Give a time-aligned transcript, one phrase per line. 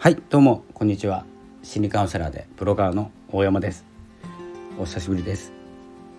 [0.00, 1.24] はいどうもこんにちは。
[1.64, 3.84] 心理カウンセラーでブロガーの大山です。
[4.78, 5.50] お久しぶりです、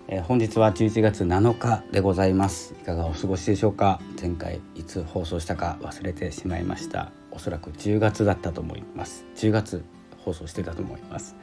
[0.06, 2.74] えー、本日は11月7日でございます。
[2.78, 3.98] いかがお過ごしでしょうか？
[4.20, 7.10] 前回いつ放送したか忘れてしまいました。
[7.30, 9.24] おそらく10月だったと思います。
[9.36, 9.82] 10月
[10.18, 11.34] 放送してたと思います。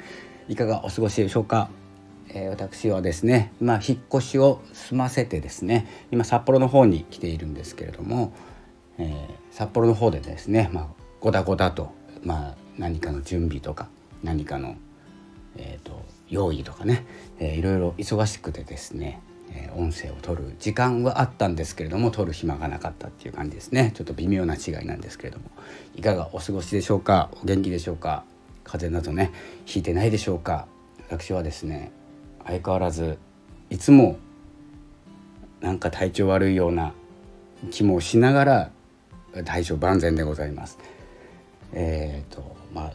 [0.47, 1.71] いかがお過ごしでしょうか？
[2.29, 8.31] え、私はですね、まあ、引っ越しを済ませてですね今札幌の方に来ているんですけれども、
[8.99, 10.87] えー、札幌の方でですね、まあ、
[11.19, 11.96] ごだごだと、
[12.27, 13.87] まあ、何かの準備とか
[14.21, 14.75] 何かの、
[15.55, 17.05] えーと、用意とかね、
[17.39, 23.93] えー、いろいろ忙しくてですね、えー、音声を取る時間はあったんですけれども取る暇がなかったっていう感じですね。
[23.95, 25.45] ちょっと微妙な違いなんですけれども。
[25.95, 27.29] いかがお過ごしでしょうか？
[27.41, 28.25] お元気でしょうか？
[28.65, 29.31] 風邪などね
[29.63, 30.67] ひいてないでしょうか？
[31.07, 31.93] 私はですね
[32.45, 33.17] 相変わらず
[33.69, 34.17] いつも
[35.61, 36.91] なんか体調悪いような
[37.71, 38.71] 気もしながら
[39.45, 40.77] 大丈万全でございます。
[41.73, 42.93] えっ、ー、とまあ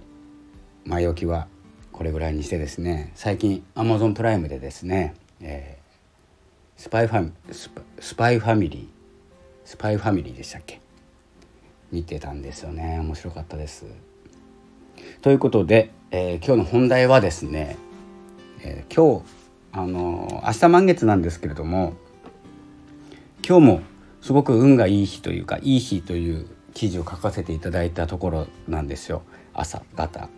[0.85, 1.47] 前置きは
[1.93, 8.87] これぐらいにしてですね最近 Amazon プライムでですね、えー、スパイファミスパイファミリー
[9.65, 10.81] スパイファミリーでしたっけ？
[11.91, 13.85] 見てたんですよね面白かったです。
[15.21, 17.77] ということで、えー、今日の本題はですね、
[18.61, 19.27] えー、今日
[19.73, 21.95] あの明日満月なんですけれども
[23.47, 23.81] 今日も
[24.21, 29.23] すごく運がいい日というかいい日という記事を書かせていただいたところなんですよ
[29.55, 30.29] 朝方。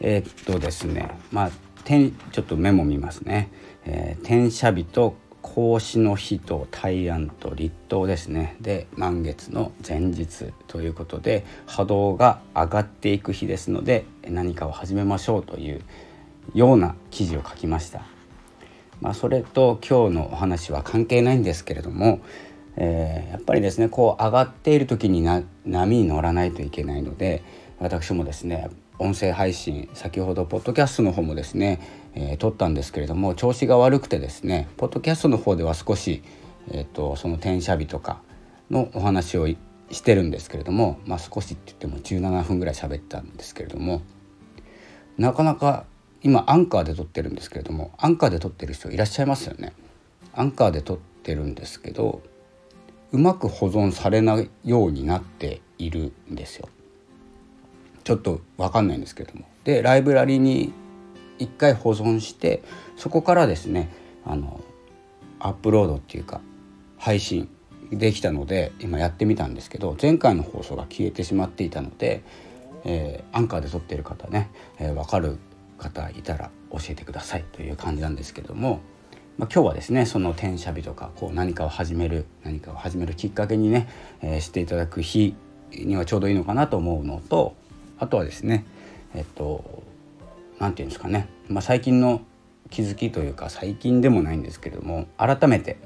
[0.00, 1.50] えー、っとですねまあ
[1.84, 3.50] ちょっとメモ見ますね。
[3.84, 15.82] えー、天赦日と孔子の日と大安と立冬ですねで満月の前日ということで波動が上がっていく日ですので何かを始めましょうという
[16.54, 18.04] ような記事を書きました。
[19.00, 22.20] まあ、それと今日のお話は関係ないんですけれども、
[22.76, 27.42] えー、やっぱりですねこう上がっている時にな波に乗らないといけないので
[27.78, 31.80] 私もですね音声配信先ほどポッドキャストの方もですね、
[32.14, 36.22] えー、撮ったんですけれども調子が悪くてですねポッドキャストの方では少し、
[36.70, 38.22] えーと、その転写日とか
[38.70, 39.48] のお話を
[39.90, 44.02] してるんですけれども、まあ、少しって言っても17分ぐらい喋ったんですけれども
[45.18, 45.84] なかなか
[46.22, 49.72] 今アンカーで撮ってるんですけれどもアンカーで撮ってる人いらっしゃいますよね。
[50.32, 52.22] アンカーで撮ってるんですけど
[53.12, 56.68] うまく保存されないようになっているんですよ。
[58.04, 59.46] ちょっと分かんないんですけども。
[59.64, 60.72] でライブラリに
[61.38, 62.62] 一回保存して
[62.96, 63.90] そこからですね
[64.24, 64.60] あの
[65.38, 66.40] アップロードっていうか
[66.98, 67.48] 配信
[67.90, 72.22] できたので今やってみたんですけど前回の放送が消えてしまっていたので、
[72.84, 75.38] えー、アンカーで撮ってる方ね、えー、分かる
[75.78, 78.80] 方いたら教えてくださいという感じなんですけども、
[79.38, 83.88] まあ、今日はですねその転写日とかこう何かを始める何かを始めるきっかけにね、
[84.20, 85.34] えー、していただく日
[85.72, 87.54] にはちょうどいいのかなと思うのと
[87.98, 88.64] あとはですね
[89.14, 89.82] えっと
[90.58, 92.22] 何て言うんですかね、まあ、最近の
[92.70, 95.78] 気づきというか最近でもないんですけれども改めて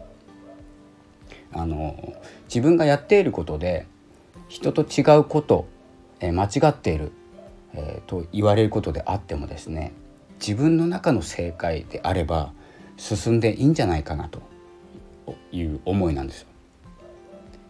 [1.52, 2.14] あの
[2.48, 3.86] 自分がやっていることで
[4.48, 5.66] 人と違うこと、
[6.20, 7.10] え間違っている
[7.76, 9.92] えー、と言われることであってもですね
[10.40, 12.52] 自分の中の正解であれば
[12.96, 14.42] 進んでいいんじゃないかなと
[15.52, 16.48] いう思いなんですよ。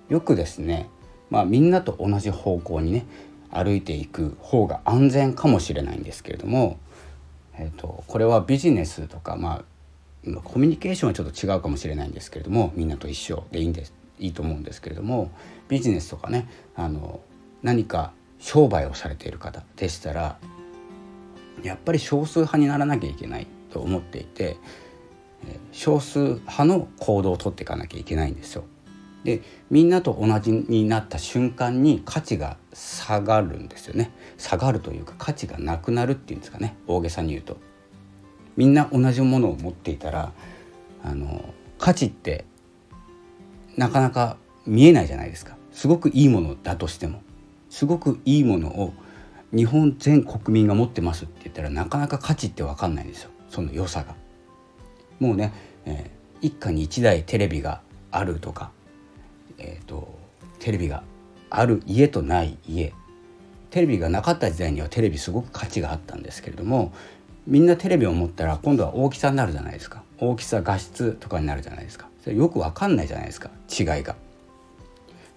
[0.09, 0.89] よくですね、
[1.31, 3.07] まあ、みんなと同じ方向にね
[3.51, 6.79] 歩いていく方が安全かもしれないんですけれども、
[7.55, 15.31] えーと、これはビジネスとか、まあ、コミュニケーションはちょっと違うかもしれないんですけれどもみんなと一緒でいいんですいいと思うんですけれども
[15.69, 17.21] ビジネスとかねあの
[17.63, 20.39] 何か商売をされている方でしたら
[21.63, 24.57] やっぱり少数派にならなきゃいけないと思っていて
[25.73, 28.65] 少数派の行動をとっていかなきゃいけないんですよ。
[29.25, 34.13] でみんなと同じになった瞬間に価値が下がるんですよね。
[34.39, 36.77] 下がるというか価値がなくなるっていうんですかね。
[36.87, 37.59] 大げさに言うと。
[38.57, 40.33] みんな同じものを持っていたら
[41.05, 41.45] あの
[41.79, 42.45] 価値って
[43.77, 45.57] なかなか見えないじゃないですか。
[45.73, 47.21] すごくいいものだとしても。
[47.69, 48.95] すごくいいものを
[49.55, 53.31] 日本全国民が持ってますって言ったらなかなか価値って分かんないんですよ。
[53.51, 54.15] その良さが。
[55.19, 55.53] もうね、
[55.85, 57.81] えー、一家に一台テレビが
[58.11, 58.71] あるとか、
[59.59, 60.19] えーと、
[60.59, 61.03] テレビが
[61.51, 62.93] ある家とない家。
[63.71, 66.93] テレビがなかった時代にはテレビすごく価値があったんですけれども
[67.47, 70.03] みんなテレビを持ったら今度は大きさになるじゃないですか。
[70.19, 72.09] 大きさ画質とかになるじゃないですか。
[72.23, 73.51] それよく分かんないじゃないですか。
[73.71, 74.17] 違いが。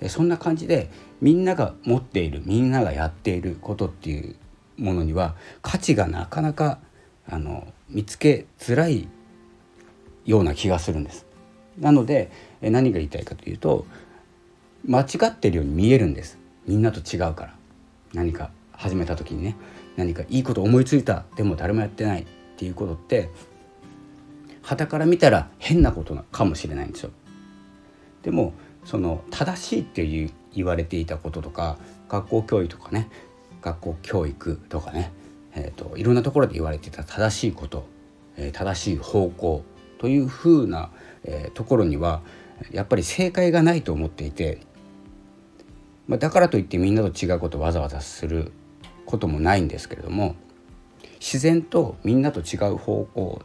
[0.08, 0.90] そんな感じで
[1.22, 4.36] みんなが持っているみんながやっていることっていう
[4.78, 6.80] ものには価値がなかなか
[7.28, 9.10] あの見つけづらい
[10.30, 11.26] ような気がするんです。
[11.80, 12.30] なので
[12.62, 13.86] 何が言いたいかというと
[14.88, 16.38] 間違ってるように見えるんです。
[16.68, 17.56] みんなと違うから。
[18.14, 19.56] 何か始めた時にね。
[19.98, 21.26] 何かいいこと思いついた。
[21.36, 22.22] でも誰もやってない。
[22.22, 22.26] っ
[22.60, 23.30] ていうことって
[24.62, 27.12] 傍から見たら変なことかもしれないんですよ。
[28.22, 28.54] でも
[28.84, 31.78] その正しいっていう言われていたこととか
[32.10, 33.10] 学校教育とかね。
[33.62, 35.12] 学校教育とかね、
[35.54, 37.86] えーと、いろんなところで言われていた正しいこと、
[38.38, 39.64] えー、正しい方向。
[40.00, 40.90] というふうな、
[41.24, 42.22] えー、ところには
[42.72, 44.60] やっぱり正解がないと思っていて、
[46.08, 48.52] まあ、だからといってみんなと違うことをわざわざする
[49.06, 50.36] こともないんですけれども
[51.20, 53.42] 自然とみんなと違う方向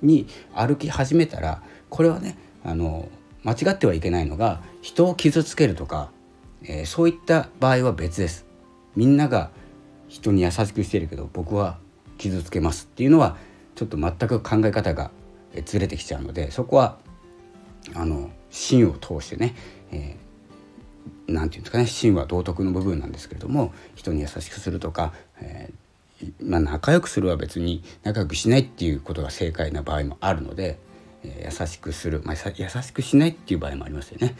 [0.00, 3.08] に歩き始めたらこれはねあの
[3.42, 6.10] 間違ってはいけないのが人を傷つけるとか、
[6.62, 8.46] えー、そういった場合は別です。
[8.96, 9.50] みんなが
[10.08, 11.78] 人に優しくしてるけど僕は
[12.16, 13.36] 傷つけますっていうのは
[13.74, 15.10] ちょっと全く考え方が
[15.62, 16.98] ずれてきちゃうのでそこは
[17.94, 19.54] あの芯を通してね、
[19.92, 30.78] えー、なんていうんですかね芯は道徳の部分なんですけれども人に優しくするとか、えー、まあ、仲良くするは別に仲良くしないっていうことが正解な場合もあるので、
[31.22, 34.36] えー、優しくする、まあ、優しくしないっていう場合もありますよね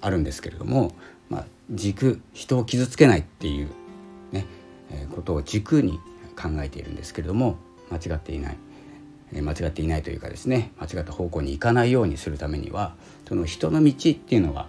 [0.00, 0.92] あるんですけれども、
[1.28, 3.68] まあ、軸人を傷つけないっていう
[4.32, 4.46] ね、
[4.92, 5.98] えことを軸に
[6.40, 7.56] 考えているんですけれども
[7.90, 8.56] 間違っていない。
[9.32, 12.94] 間違っていないというかですね間違った方向に行かないようにするためには
[13.28, 14.68] その人の道っていうのは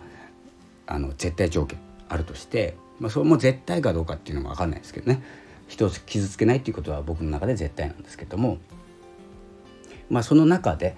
[0.85, 1.79] あの絶対条件
[2.09, 5.23] あるとして、まあ、それも絶対かどうかっていうのも分かんないですけどね
[5.67, 8.59] 人を傷つけないっていうことは僕の中で絶対なんですけども、
[10.09, 10.95] まあ、その中で、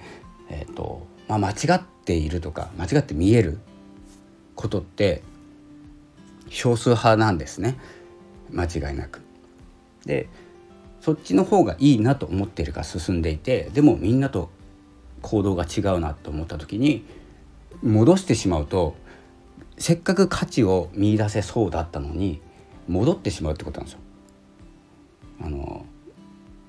[0.49, 3.59] えーとまあ、間違っているとか間違って見える
[4.55, 5.21] ことって
[6.49, 7.77] 少数派なんですね
[8.51, 9.21] 間違いなく。
[10.05, 10.27] で
[11.03, 14.49] そっちの方がいいなと思っているか進んでいてでもみんなと
[15.21, 17.03] 行動が違うなと思った時に
[17.81, 18.95] 戻してしまうと
[19.77, 22.39] せっかく価値を見いだせそうだったのに
[22.87, 23.99] 戻ってしまうってことなんですよ。
[25.41, 25.85] あの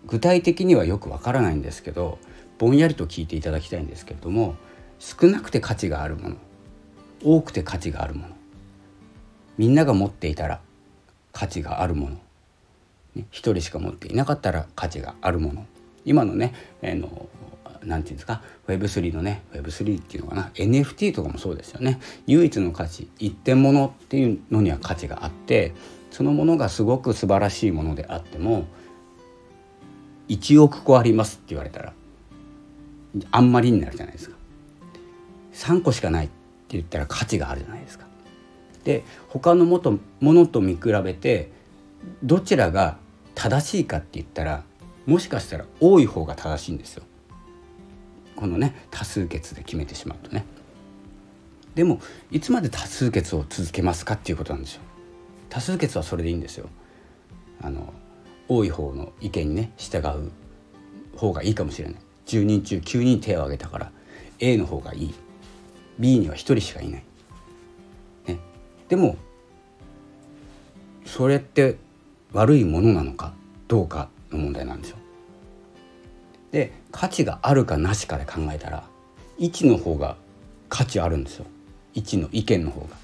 [0.09, 2.19] 具体的にはよくわからないんですけど
[2.59, 4.57] ぼんやりと聞いていただきたいんですけれども
[4.99, 6.37] 少なくて価値があるもの
[7.23, 8.35] 多くて価値があるもの
[9.59, 10.61] みんなが持っていたら
[11.33, 12.24] 価値があるもの
[13.15, 15.67] ね、1人しか持っていなかったら価値があるもの。
[16.05, 17.29] 今のね、えー、の
[17.85, 22.01] なんていうんですか Web3 のね Web3 っていうのかな NFT とかもそうですよね。
[22.27, 25.75] 唯一の価値一点物っていうのには価値があって
[26.11, 28.67] そのものがすごく素晴らしいものであっても
[30.29, 31.93] 1億個ありますって言われたら
[33.31, 34.37] あんまりになるじゃないですか。
[35.53, 36.35] 3個しかないって
[36.77, 38.07] 言ったら価値があるじゃないですか。
[38.85, 41.51] で他のもとものと見比べて
[42.23, 42.99] どちらが
[43.35, 44.65] 正しいかって言ったら
[45.07, 47.05] もしかしたら多い方が正しいんですよ。
[48.37, 50.45] このね多数決で決めてしまうとね。
[51.75, 52.01] でも
[52.31, 54.83] いつまで多数決を続けますかっていうことなんですよ。
[55.51, 56.69] 多数決はそれでいいんですよ。
[57.61, 57.93] あの
[58.49, 60.31] 多い方の意見にね従う
[61.17, 61.97] 方がいいかもしれない。
[62.27, 63.93] 10人中9人手を挙げたから
[64.39, 65.15] A の方がいい。
[65.99, 67.05] B には1人しかいない、
[68.27, 68.39] ね、
[68.89, 69.17] でも
[71.07, 71.77] それって
[72.35, 73.33] 悪いものなのか
[73.69, 74.99] どうかの問題なんですよ。
[76.51, 78.85] で価値があるかなしかで考えたら
[79.39, 80.17] 1の方が
[80.69, 81.47] 価値あるんですよ
[81.95, 82.97] 1の意見の方が。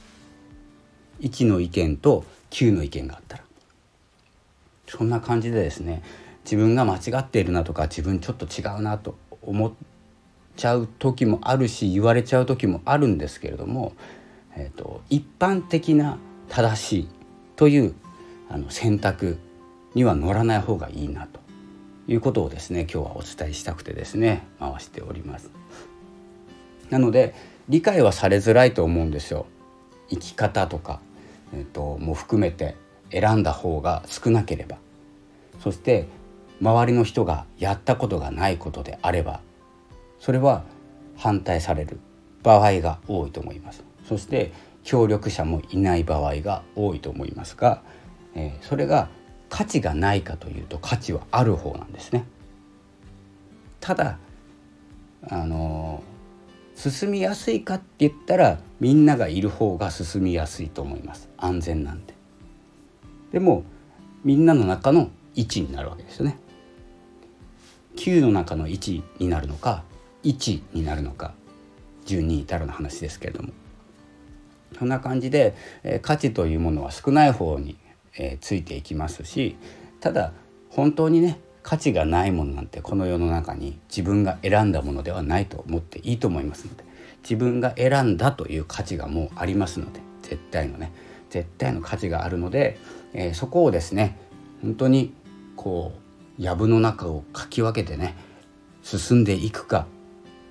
[1.20, 3.44] 1の意見と9の意見があったら
[4.86, 6.02] そんな感じでですね
[6.44, 9.72] 自分が間違っているなとか自分ちょっと違うなと思っ
[10.56, 13.92] ちゃう時もあるし言われちゃう時もあるんですけれども、
[14.56, 16.18] えーと一般的な
[16.48, 17.08] 正しい
[17.56, 17.94] という
[18.50, 19.38] あの選択
[19.94, 21.40] には乗らない方がいいなと
[22.08, 25.50] いうことをですね今日はお伝えしたくてですね回しております。
[26.90, 27.34] なので
[27.68, 29.46] 理解はされづらいと思うんですよ。
[30.08, 31.00] 生き方とか、
[31.54, 32.74] えっと、も含めて
[33.12, 34.76] 選んだ方が少なければ
[35.60, 36.08] そして
[36.60, 39.40] 周りの人がやったことがないことであれば
[40.18, 40.64] それは
[41.16, 42.00] 反対される
[42.42, 43.84] 場合が多いと思います。
[44.08, 44.52] そして
[44.82, 47.82] 協力者もいない場合が多いと思いますが
[48.34, 49.08] えー、それが
[49.48, 52.24] 価値がないかというと価値はある方なんですね。
[53.80, 54.18] ただ
[55.28, 62.14] あのー、進みやすいかって言ったらみんながいる方が進みやすいと思います安全なんで。
[63.32, 63.64] でも
[64.24, 66.38] みんなの中の1になるわけですよね。
[67.96, 69.84] 9の中の1になるのか
[70.22, 71.34] 1になるのか
[72.06, 73.50] 10に至るの話ですけれども
[74.78, 77.76] そんな感じで、えー、価値というものは少ない方に
[78.16, 79.56] えー、ついていきますし
[80.00, 80.32] ただ
[80.68, 86.84] 本当にね価値がないものなんてこの世の中に自分が選んだものではないと思っていいと思いますので
[87.22, 90.92] 自分が選んだという価値がもうありますので絶対のね
[91.28, 92.78] 絶対の価値があるので、
[93.12, 94.16] えー、そこをですね
[94.62, 95.12] 本当に
[95.56, 95.92] こ
[96.38, 98.14] う藪の中をかき分けてね
[98.82, 99.86] 進んでいくか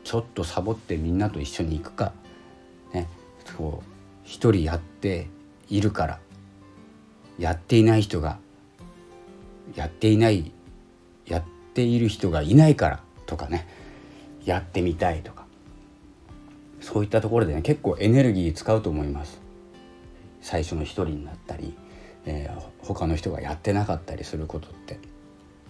[0.03, 2.13] ちょっとサボってみんなと一緒に行くか、
[2.93, 3.07] ね、
[3.57, 3.89] こう
[4.23, 5.27] 一人やって
[5.69, 6.19] いるから
[7.39, 8.37] やっていない人が
[9.75, 10.51] やっていない
[11.25, 11.43] やっ
[11.73, 13.67] ている人がいないからとかね
[14.45, 15.47] やってみたいとか。
[16.81, 19.41] そういったところでね結構エネルギー使うと思います。
[20.41, 21.73] 最初の一人になったり、
[22.25, 24.99] えー、他の人がやってなかったりすることって。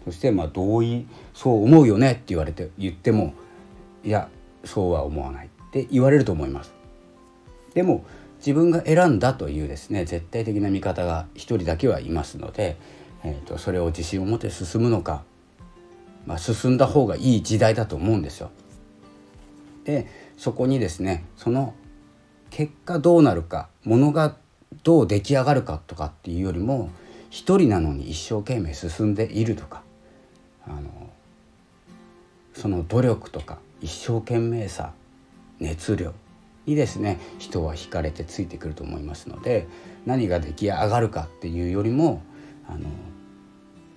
[0.06, 3.34] そしてまあ同意そう思うよねって言われて言っても
[4.04, 4.30] いや
[4.64, 6.74] そうは思わないって言われると思います。
[7.74, 8.06] でも
[8.40, 12.78] 自分が選んだというですね絶対的な見方が一人だけはいますので、
[13.24, 15.24] えーと、それを自信を持って進むのか、
[16.26, 18.52] まあ、進んだ方がいい時代だと思うんですよ。
[19.84, 21.74] でそこにですねその
[22.50, 24.36] 結果どうなるかものが
[24.84, 26.90] どう出来上がるかとかっていうよりも
[27.30, 29.84] 一人なのに一生懸命進んでいるとか
[30.66, 31.10] あの
[32.54, 34.92] その努力とか一生懸命さ
[35.60, 36.14] 熱量
[36.66, 37.20] にですね。
[37.40, 39.68] 人は惹かれてついてくると思いますので
[40.06, 42.22] 何が出来上がるかっていうよりも
[42.68, 42.88] あの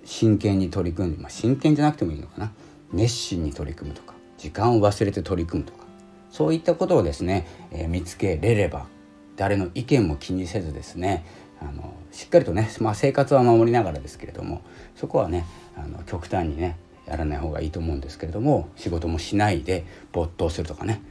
[0.04, 2.52] 真剣に取り組んで、まあ、真剣じゃなくてもいいのかな。
[2.92, 5.86] 熱心に取り組むとか時間を忘れて取り組むとか
[6.30, 8.86] そういったことをですね、えー、見つけれれば
[9.36, 11.24] 誰の意見も気にせずですね
[11.60, 14.62] あのしっかりとね、まあ、生活は守りながらですけれども
[14.96, 16.76] そこはねあの極端にね
[17.06, 21.02] やらない方がいいと思うんですけれども仕事もしないで没頭するとかね、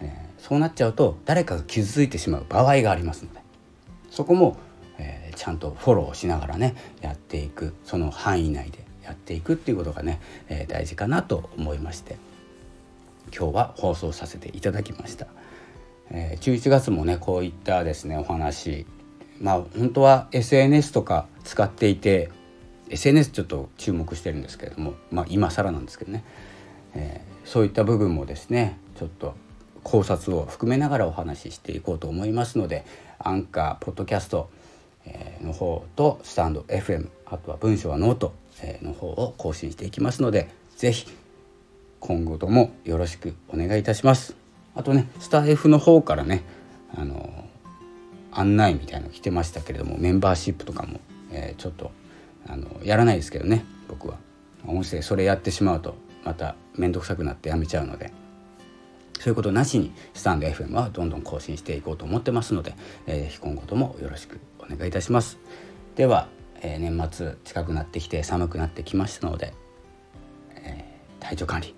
[0.00, 3.40] えー、そうなっちゃうと誰かが傷ついてしまう場合がありますので。
[4.10, 4.56] そこも、
[4.98, 7.74] えー、ちゃんとフォローしながらねやっていく。
[7.84, 12.16] その範囲内でやっていくっていうことがね、えー、大事かなと思いまして。
[13.36, 15.26] 今日は放送させていただきました。
[16.10, 18.86] えー、11月もねこういったですねお話。
[19.40, 22.30] まあ本当は SNS とか使っていて
[22.90, 26.24] SNS ちょっと注目してるんですけれどもまあ今更なんですけどね、
[26.94, 29.34] えー、そういった部分もですねちょっと
[29.82, 32.84] 考察を含めながらお話ししていこうと思いますので
[33.18, 34.50] アンカーポッドキャスト
[35.42, 38.32] の方とスタンド FM あとは文章はノート
[38.82, 41.06] の方を更新していきますので是非
[42.00, 44.34] 今後ともよろしくお願いいたします。
[44.74, 46.42] あとねスタッフの方からね
[46.94, 47.44] あの
[48.32, 51.00] 案内みたいの来てましたけれどもメンバーシップとかも、
[51.32, 51.90] えー、ちょっと
[52.46, 54.16] あのやらないですけどね僕は
[54.66, 58.12] 音声それやってしまうとまた面倒くさくなってやめちゃうので
[59.20, 62.74] そういうことなしにスタンド FM はどんどん更新していこうと思ってますので、
[63.06, 65.38] えー、今後ともよろしくお願いいたします。
[65.94, 66.28] では、
[66.62, 69.52] えー、年末近くなってきて寒くなってきましたので、
[70.54, 71.74] えー、体調管理、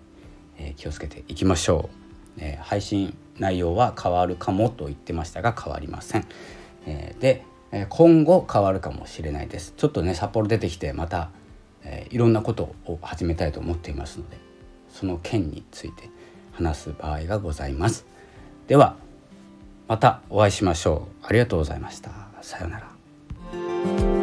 [0.56, 1.96] え気をつけていきましょう。
[2.38, 6.26] えー、配信内容は変わるかもと言ってましたが変わりません、
[6.86, 7.44] えー、で
[7.88, 9.74] 今後変わるかもしれないです。
[9.76, 11.30] ちょっとね札幌出てきてまた、
[11.82, 14.38] えー、いろんなことを始めたいと思っていますので
[14.88, 16.08] その件について
[16.52, 18.06] 話す場合がございます。
[18.66, 18.96] では
[19.88, 21.26] またお会いしましょう。
[21.26, 22.10] ありがとうございました。
[22.40, 24.21] さようなら。